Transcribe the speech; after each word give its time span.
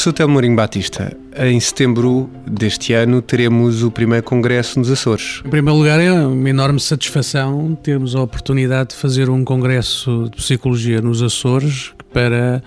Professor 0.00 0.14
Telmo 0.14 0.32
Mourinho 0.32 0.56
Batista, 0.56 1.14
em 1.36 1.60
setembro 1.60 2.30
deste 2.46 2.94
ano 2.94 3.20
teremos 3.20 3.82
o 3.82 3.90
primeiro 3.90 4.24
congresso 4.24 4.78
nos 4.78 4.90
Açores. 4.90 5.42
Em 5.44 5.50
primeiro 5.50 5.78
lugar, 5.78 6.00
é 6.00 6.10
uma 6.10 6.48
enorme 6.48 6.80
satisfação 6.80 7.74
termos 7.82 8.16
a 8.16 8.22
oportunidade 8.22 8.90
de 8.90 8.96
fazer 8.96 9.28
um 9.28 9.44
congresso 9.44 10.30
de 10.30 10.38
psicologia 10.38 11.02
nos 11.02 11.22
Açores 11.22 11.92
para 12.14 12.62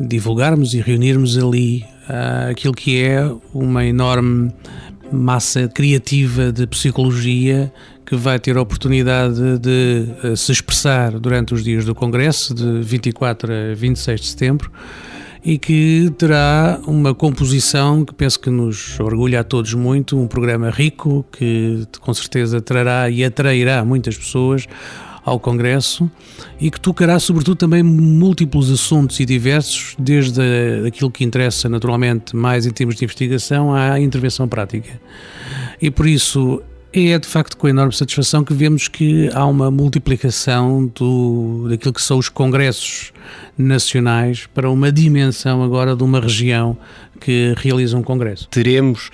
divulgarmos 0.00 0.74
e 0.74 0.80
reunirmos 0.80 1.38
ali 1.38 1.84
uh, 2.10 2.50
aquilo 2.50 2.74
que 2.74 3.04
é 3.04 3.24
uma 3.54 3.86
enorme 3.86 4.52
massa 5.12 5.68
criativa 5.68 6.50
de 6.50 6.66
psicologia 6.66 7.72
que 8.04 8.16
vai 8.16 8.40
ter 8.40 8.56
a 8.56 8.60
oportunidade 8.60 9.60
de 9.60 10.08
uh, 10.24 10.36
se 10.36 10.50
expressar 10.50 11.20
durante 11.20 11.54
os 11.54 11.62
dias 11.62 11.84
do 11.84 11.94
Congresso, 11.94 12.52
de 12.52 12.80
24 12.80 13.52
a 13.52 13.74
26 13.76 14.20
de 14.20 14.26
setembro 14.26 14.72
e 15.44 15.58
que 15.58 16.12
terá 16.18 16.80
uma 16.86 17.14
composição 17.14 18.04
que 18.04 18.14
penso 18.14 18.38
que 18.40 18.50
nos 18.50 18.98
orgulha 19.00 19.40
a 19.40 19.44
todos 19.44 19.74
muito, 19.74 20.18
um 20.18 20.26
programa 20.26 20.70
rico 20.70 21.24
que 21.32 21.86
com 22.00 22.12
certeza 22.12 22.60
trará 22.60 23.08
e 23.08 23.24
atrairá 23.24 23.84
muitas 23.84 24.16
pessoas 24.16 24.66
ao 25.24 25.38
Congresso 25.38 26.10
e 26.60 26.70
que 26.70 26.80
tocará 26.80 27.18
sobretudo 27.18 27.56
também 27.56 27.82
múltiplos 27.82 28.70
assuntos 28.70 29.20
e 29.20 29.24
diversos, 29.24 29.94
desde 29.98 30.40
aquilo 30.86 31.10
que 31.10 31.22
interessa 31.22 31.68
naturalmente 31.68 32.34
mais 32.34 32.66
em 32.66 32.70
termos 32.70 32.96
de 32.96 33.04
investigação 33.04 33.74
à 33.74 34.00
intervenção 34.00 34.48
prática. 34.48 35.00
E 35.80 35.90
por 35.90 36.06
isso 36.06 36.62
é 36.92 37.18
de 37.18 37.26
facto 37.26 37.56
com 37.56 37.68
enorme 37.68 37.94
satisfação 37.94 38.42
que 38.42 38.54
vemos 38.54 38.88
que 38.88 39.30
há 39.34 39.44
uma 39.44 39.70
multiplicação 39.70 40.90
do, 40.94 41.66
daquilo 41.68 41.92
que 41.92 42.02
são 42.02 42.18
os 42.18 42.28
congressos 42.28 43.12
nacionais 43.56 44.48
para 44.54 44.70
uma 44.70 44.90
dimensão 44.90 45.62
agora 45.62 45.94
de 45.94 46.02
uma 46.02 46.20
região 46.20 46.76
que 47.20 47.54
realiza 47.56 47.96
um 47.96 48.02
congresso. 48.02 48.48
Teremos 48.48 49.10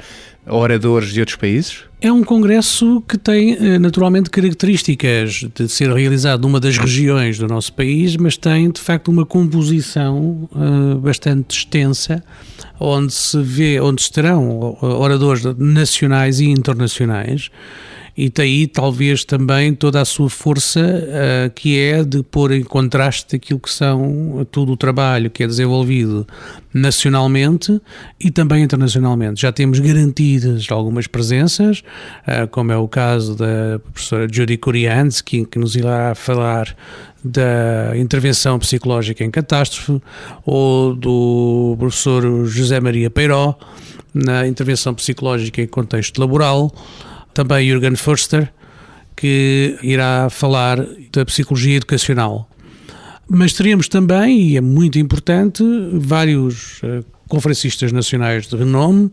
oradores 0.47 1.13
de 1.13 1.21
outros 1.21 1.37
países? 1.37 1.85
É 2.01 2.13
um 2.13 2.23
congresso 2.23 3.03
que 3.09 3.17
tem 3.17 3.55
eh, 3.55 3.79
naturalmente 3.79 4.29
características 4.29 5.47
de 5.55 5.69
ser 5.69 5.91
realizado 5.91 6.43
numa 6.43 6.61
das 6.61 6.77
regiões 6.77 7.39
do 7.39 7.49
nosso 7.49 7.73
país, 7.73 8.17
mas 8.17 8.37
tem 8.37 8.71
de 8.71 8.81
facto 8.81 9.09
uma 9.09 9.25
composição 9.25 10.49
uh, 10.53 10.99
bastante 10.99 11.57
extensa, 11.57 12.23
onde 12.79 13.13
se 13.13 13.41
vê, 13.41 13.81
onde 13.81 14.03
estarão 14.03 14.77
oradores 14.81 15.45
nacionais 15.57 16.41
e 16.41 16.47
internacionais 16.47 17.51
e 18.17 18.31
daí 18.31 18.67
talvez 18.67 19.25
também 19.25 19.75
toda 19.75 20.01
a 20.01 20.05
sua 20.05 20.31
força, 20.31 20.81
uh, 20.81 21.51
que 21.53 21.79
é 21.79 22.05
de 22.05 22.23
pôr 22.23 22.53
em 22.53 22.63
contraste 22.63 23.35
aquilo 23.35 23.59
que 23.59 23.71
são 23.71 24.47
todo 24.53 24.71
o 24.73 24.77
trabalho 24.77 25.31
que 25.31 25.43
é 25.43 25.47
desenvolvido 25.47 26.27
nacionalmente 26.73 27.81
e 28.21 28.31
também 28.31 28.63
internacionalmente. 28.63 29.43
Já 29.43 29.51
temos 29.51 29.81
garantidas 29.81 30.67
algumas 30.71 31.09
presenças, 31.09 31.83
uh, 32.27 32.47
como 32.51 32.71
é 32.71 32.77
o 32.77 32.87
caso 32.87 33.35
da 33.35 33.81
professora 33.93 34.29
Judy 34.31 34.59
Kuriansky, 34.59 35.45
que 35.45 35.59
nos 35.59 35.75
irá 35.75 36.15
falar 36.15 36.77
da 37.25 37.97
intervenção 37.97 38.59
psicológica 38.59 39.25
em 39.25 39.31
catástrofe, 39.31 40.01
ou 40.45 40.95
do 40.95 41.75
professor 41.79 42.47
José 42.47 42.79
Maria 42.81 43.09
Peiró, 43.09 43.59
na 44.13 44.47
intervenção 44.47 44.95
psicológica 44.95 45.63
em 45.63 45.67
contexto 45.67 46.19
laboral, 46.19 46.73
também 47.33 47.69
Jürgen 47.69 47.97
Förster, 47.97 48.53
que 49.17 49.77
irá 49.83 50.29
falar 50.29 50.87
da 51.13 51.25
psicologia 51.25 51.77
educacional. 51.77 52.49
Mas 53.29 53.55
teríamos 53.55 53.89
também, 53.89 54.49
e 54.49 54.57
é 54.57 54.61
muito 54.61 54.99
importante, 54.99 55.65
vários 55.95 56.83
uh, 56.83 57.05
conferencistas 57.27 57.91
nacionais 57.91 58.47
de 58.47 58.57
renome, 58.57 59.11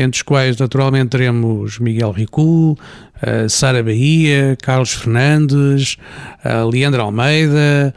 entre 0.00 0.18
os 0.18 0.22
quais 0.22 0.56
naturalmente 0.56 1.10
teremos 1.10 1.78
Miguel 1.78 2.12
Ricu, 2.12 2.72
uh, 2.72 3.48
Sara 3.48 3.82
Bahia, 3.82 4.56
Carlos 4.62 4.92
Fernandes, 4.94 5.96
uh, 6.44 6.68
Leandro 6.68 7.02
Almeida, 7.02 7.94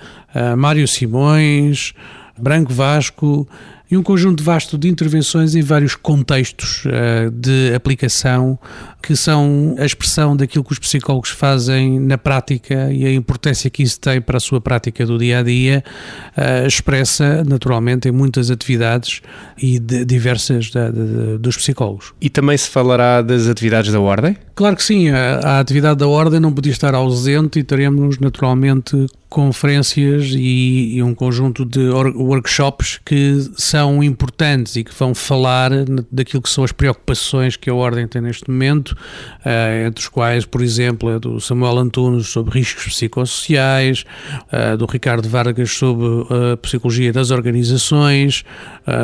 Mário 0.58 0.88
Simões, 0.88 1.94
Branco 2.38 2.74
Vasco, 2.74 3.46
e 3.92 3.98
um 3.98 4.02
conjunto 4.02 4.42
vasto 4.42 4.78
de 4.78 4.88
intervenções 4.88 5.54
em 5.54 5.62
vários 5.62 5.96
contextos 5.96 6.86
uh, 6.86 7.30
de 7.30 7.74
aplicação 7.76 8.58
que 9.04 9.16
são 9.18 9.76
a 9.78 9.86
expressão 9.86 10.36
daquilo 10.36 10.64
que 10.64 10.72
os 10.72 10.80
psicólogos 10.80 11.32
fazem 11.32 12.00
na 12.00 12.18
prática 12.18 12.92
e 12.94 13.06
a 13.06 13.12
importância 13.12 13.70
que 13.70 13.84
isso 13.84 14.00
tem 14.00 14.22
para 14.22 14.38
a 14.38 14.40
sua 14.40 14.62
prática 14.62 15.06
do 15.06 15.18
dia 15.18 15.40
a 15.40 15.44
dia, 15.44 15.84
uh, 16.38 16.66
expressa 16.66 17.44
naturalmente 17.44 18.08
em 18.08 18.12
muitas 18.12 18.50
atividades 18.50 19.22
e 19.62 19.78
diversas 19.80 20.72
de, 20.72 21.38
dos 21.38 21.58
psicólogos. 21.58 22.14
E 22.22 22.30
também 22.30 22.56
se 22.56 22.70
falará 22.70 23.22
das 23.22 23.48
atividades 23.48 23.92
da 23.92 24.00
Ordem? 24.00 24.38
Claro 24.56 24.78
que 24.78 24.84
sim, 24.84 25.10
a, 25.10 25.40
a 25.40 25.60
atividade 25.60 26.00
da 26.00 26.08
Ordem 26.08 26.40
não 26.40 26.54
podia 26.54 26.72
estar 26.72 26.96
ausente 26.96 27.60
e 27.60 27.64
teremos 27.64 28.20
naturalmente 28.20 29.08
conferências 29.32 30.34
e, 30.36 30.98
e, 30.98 31.02
um 31.02 31.16
conjunto 31.16 31.64
de 31.64 31.88
workshops 31.90 33.00
que 33.06 33.50
são 33.56 34.04
importantes 34.04 34.76
e 34.76 34.84
que 34.84 34.94
vão 34.94 35.16
falar 35.16 35.72
daquilo 36.12 36.42
que 36.42 36.50
são 36.50 36.66
as 36.66 36.74
preocupações 36.74 37.56
que 37.56 37.70
a 37.70 37.74
Ordem 37.74 38.06
tem 38.06 38.22
neste 38.22 38.52
momento, 38.52 38.90
uh, 38.92 39.88
entre 39.88 40.02
os 40.02 40.10
quais, 40.10 40.46
por 40.46 40.62
exemplo, 40.62 41.10
é 41.10 41.18
do 41.18 41.40
Samuel 41.40 41.78
Antunes 41.78 42.28
sobre 42.28 42.60
riscos 42.60 42.88
psicossociais, 42.88 44.04
uh, 44.52 44.76
do 44.76 44.86
Ricardo 44.86 45.30
Vargas 45.30 45.72
sobre 45.72 46.06
a 46.54 46.58
psicologia 46.58 47.14
das 47.14 47.32
organizações, 47.32 48.44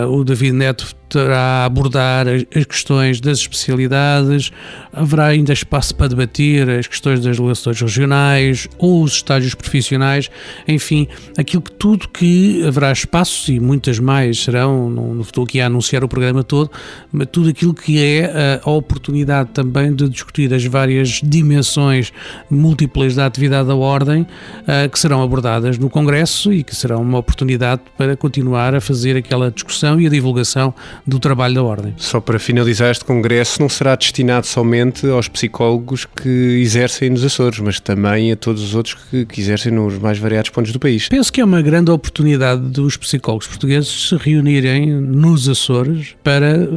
o 0.09 0.23
David 0.25 0.51
Neto 0.51 0.93
terá 1.09 1.37
a 1.37 1.65
abordar 1.65 2.25
as 2.27 2.65
questões 2.65 3.21
das 3.21 3.39
especialidades, 3.39 4.51
haverá 4.93 5.27
ainda 5.27 5.53
espaço 5.53 5.95
para 5.95 6.09
debater 6.09 6.69
as 6.69 6.87
questões 6.87 7.19
das 7.21 7.37
relações 7.37 7.79
regionais 7.79 8.67
ou 8.77 9.03
os 9.03 9.13
estágios 9.13 9.55
profissionais, 9.55 10.29
enfim, 10.67 11.07
aquilo 11.37 11.61
que 11.61 11.71
tudo 11.71 12.07
que 12.09 12.65
haverá 12.65 12.91
espaços 12.91 13.47
e 13.49 13.59
muitas 13.59 13.99
mais 13.99 14.43
serão, 14.43 14.89
não, 14.89 15.21
estou 15.21 15.43
aqui 15.43 15.61
a 15.61 15.67
anunciar 15.67 16.03
o 16.03 16.07
programa 16.07 16.43
todo, 16.43 16.71
mas 17.11 17.27
tudo 17.31 17.49
aquilo 17.49 17.73
que 17.73 18.03
é 18.03 18.59
a, 18.63 18.69
a 18.69 18.71
oportunidade 18.71 19.49
também 19.53 19.93
de 19.93 20.09
discutir 20.09 20.53
as 20.53 20.63
várias 20.65 21.21
dimensões 21.23 22.11
múltiplas 22.49 23.15
da 23.15 23.25
atividade 23.25 23.67
da 23.67 23.75
Ordem 23.75 24.21
uh, 24.21 24.89
que 24.91 24.99
serão 24.99 25.21
abordadas 25.21 25.77
no 25.77 25.89
Congresso 25.89 26.51
e 26.51 26.63
que 26.63 26.75
serão 26.75 27.01
uma 27.01 27.19
oportunidade 27.19 27.81
para 27.97 28.15
continuar 28.15 28.75
a 28.75 28.81
fazer 28.81 29.15
aquela 29.15 29.51
discussão 29.51 29.99
e 29.99 30.07
a 30.07 30.09
divulgação 30.09 30.73
do 31.05 31.19
trabalho 31.19 31.55
da 31.55 31.63
Ordem. 31.63 31.93
Só 31.97 32.19
para 32.19 32.39
finalizar, 32.39 32.91
este 32.91 33.05
congresso 33.05 33.61
não 33.61 33.69
será 33.69 33.95
destinado 33.95 34.45
somente 34.47 35.07
aos 35.07 35.27
psicólogos 35.27 36.05
que 36.05 36.29
exercem 36.61 37.09
nos 37.09 37.23
Açores, 37.23 37.59
mas 37.59 37.79
também 37.79 38.31
a 38.31 38.35
todos 38.35 38.63
os 38.63 38.75
outros 38.75 38.95
que, 38.95 39.25
que 39.25 39.41
exercem 39.41 39.71
nos 39.71 39.97
mais 39.97 40.17
variados 40.17 40.49
pontos 40.49 40.71
do 40.71 40.79
país. 40.79 41.07
Penso 41.09 41.31
que 41.31 41.41
é 41.41 41.45
uma 41.45 41.61
grande 41.61 41.91
oportunidade 41.91 42.61
dos 42.61 42.97
psicólogos 42.97 43.47
portugueses 43.47 44.09
se 44.09 44.15
reunirem 44.15 44.91
nos 44.91 45.47
Açores 45.49 46.15
para, 46.23 46.55
eh, 46.55 46.67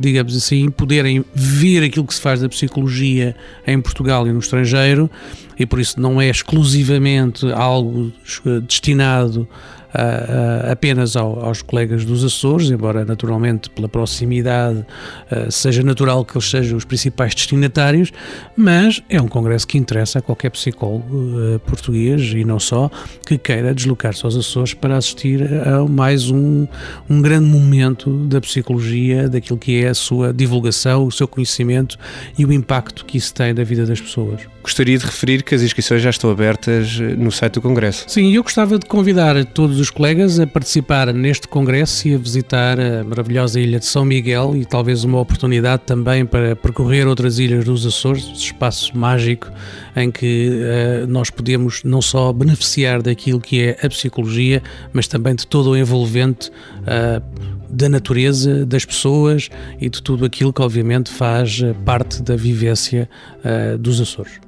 digamos 0.00 0.36
assim, 0.36 0.70
poderem 0.70 1.24
ver 1.34 1.84
aquilo 1.84 2.06
que 2.06 2.14
se 2.14 2.20
faz 2.20 2.40
da 2.40 2.48
psicologia 2.48 3.34
em 3.66 3.80
Portugal 3.80 4.26
e 4.26 4.32
no 4.32 4.38
estrangeiro, 4.38 5.10
e 5.58 5.66
por 5.66 5.80
isso 5.80 6.00
não 6.00 6.20
é 6.20 6.28
exclusivamente 6.28 7.50
algo 7.52 8.12
destinado 8.66 9.48
apenas 10.70 11.16
ao, 11.16 11.44
aos 11.44 11.62
colegas 11.62 12.04
dos 12.04 12.24
Açores, 12.24 12.70
embora 12.70 13.04
naturalmente 13.04 13.70
pela 13.70 13.88
proximidade 13.88 14.84
uh, 15.30 15.50
seja 15.50 15.82
natural 15.82 16.24
que 16.24 16.36
eles 16.36 16.48
sejam 16.48 16.76
os 16.76 16.84
principais 16.84 17.34
destinatários, 17.34 18.12
mas 18.56 19.02
é 19.08 19.20
um 19.20 19.28
congresso 19.28 19.66
que 19.66 19.78
interessa 19.78 20.18
a 20.18 20.22
qualquer 20.22 20.50
psicólogo 20.50 21.06
uh, 21.14 21.58
português 21.60 22.32
e 22.34 22.44
não 22.44 22.58
só 22.58 22.90
que 23.26 23.38
queira 23.38 23.74
deslocar-se 23.74 24.24
aos 24.24 24.36
Açores 24.36 24.74
para 24.74 24.96
assistir 24.96 25.42
a 25.66 25.84
mais 25.86 26.30
um, 26.30 26.66
um 27.08 27.20
grande 27.22 27.46
momento 27.46 28.10
da 28.26 28.40
psicologia, 28.40 29.28
daquilo 29.28 29.58
que 29.58 29.82
é 29.82 29.88
a 29.88 29.94
sua 29.94 30.32
divulgação, 30.32 31.06
o 31.06 31.12
seu 31.12 31.26
conhecimento 31.26 31.98
e 32.38 32.44
o 32.44 32.52
impacto 32.52 33.04
que 33.04 33.18
isso 33.18 33.34
tem 33.34 33.52
na 33.52 33.64
vida 33.64 33.84
das 33.84 34.00
pessoas. 34.00 34.40
Gostaria 34.62 34.98
de 34.98 35.04
referir 35.04 35.42
que 35.42 35.54
as 35.54 35.62
inscrições 35.62 36.02
já 36.02 36.10
estão 36.10 36.30
abertas 36.30 36.98
no 37.16 37.32
site 37.32 37.54
do 37.54 37.62
Congresso. 37.62 38.04
Sim, 38.06 38.34
eu 38.34 38.42
gostava 38.42 38.78
de 38.78 38.86
convidar 38.86 39.36
todos 39.78 39.90
os 39.90 39.90
colegas 39.90 40.40
a 40.40 40.46
participar 40.46 41.14
neste 41.14 41.46
congresso 41.46 42.08
e 42.08 42.14
a 42.14 42.18
visitar 42.18 42.80
a 42.80 43.04
maravilhosa 43.04 43.60
ilha 43.60 43.78
de 43.78 43.86
São 43.86 44.04
Miguel 44.04 44.56
e 44.56 44.64
talvez 44.64 45.04
uma 45.04 45.20
oportunidade 45.20 45.84
também 45.86 46.26
para 46.26 46.56
percorrer 46.56 47.06
outras 47.06 47.38
ilhas 47.38 47.64
dos 47.64 47.86
Açores, 47.86 48.24
espaço 48.34 48.98
mágico 48.98 49.48
em 49.94 50.10
que 50.10 50.50
uh, 50.50 51.06
nós 51.06 51.30
podemos 51.30 51.84
não 51.84 52.02
só 52.02 52.32
beneficiar 52.32 53.02
daquilo 53.02 53.40
que 53.40 53.62
é 53.62 53.78
a 53.80 53.88
psicologia, 53.88 54.60
mas 54.92 55.06
também 55.06 55.36
de 55.36 55.46
todo 55.46 55.70
o 55.70 55.76
envolvente 55.76 56.50
uh, 56.50 57.22
da 57.70 57.88
natureza, 57.88 58.66
das 58.66 58.84
pessoas 58.84 59.48
e 59.80 59.88
de 59.88 60.02
tudo 60.02 60.24
aquilo 60.24 60.52
que 60.52 60.60
obviamente 60.60 61.08
faz 61.08 61.60
parte 61.84 62.20
da 62.20 62.34
vivência 62.34 63.08
uh, 63.44 63.78
dos 63.78 64.00
Açores. 64.00 64.40